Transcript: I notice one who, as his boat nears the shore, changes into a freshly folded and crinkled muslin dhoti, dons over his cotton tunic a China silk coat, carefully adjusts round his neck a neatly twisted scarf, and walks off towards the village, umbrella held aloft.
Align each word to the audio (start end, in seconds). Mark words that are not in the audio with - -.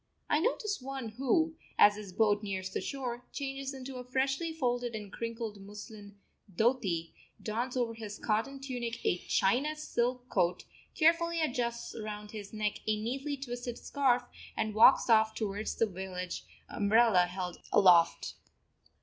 I 0.31 0.39
notice 0.39 0.81
one 0.81 1.09
who, 1.09 1.53
as 1.77 1.95
his 1.95 2.11
boat 2.11 2.41
nears 2.41 2.71
the 2.71 2.81
shore, 2.81 3.23
changes 3.31 3.71
into 3.71 3.97
a 3.97 4.03
freshly 4.03 4.51
folded 4.51 4.95
and 4.95 5.13
crinkled 5.13 5.61
muslin 5.61 6.17
dhoti, 6.51 7.11
dons 7.39 7.77
over 7.77 7.93
his 7.93 8.17
cotton 8.17 8.59
tunic 8.59 8.99
a 9.05 9.19
China 9.19 9.75
silk 9.75 10.27
coat, 10.27 10.63
carefully 10.95 11.39
adjusts 11.39 11.95
round 12.03 12.31
his 12.31 12.51
neck 12.51 12.79
a 12.87 12.99
neatly 12.99 13.37
twisted 13.37 13.77
scarf, 13.77 14.23
and 14.57 14.73
walks 14.73 15.07
off 15.07 15.35
towards 15.35 15.75
the 15.75 15.85
village, 15.85 16.45
umbrella 16.67 17.27
held 17.27 17.59
aloft. 17.71 18.33